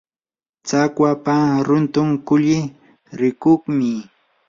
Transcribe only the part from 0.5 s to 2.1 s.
tsakwapa runtun